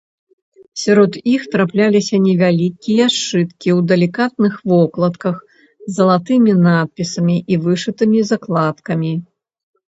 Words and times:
Сярод 0.83 1.11
іх 1.33 1.41
трапляліся 1.55 2.15
невялікія 2.27 3.05
сшыткі 3.15 3.69
ў 3.77 3.85
далікатных 3.91 4.53
вокладках 4.71 5.35
з 5.45 5.91
залатымі 5.99 6.57
надпісамі 6.65 7.37
і 7.55 7.61
вышытымі 7.67 8.19
закладкамі. 8.33 9.13